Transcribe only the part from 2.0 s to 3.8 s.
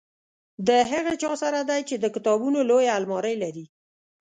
کتابونو لویه المارۍ لري.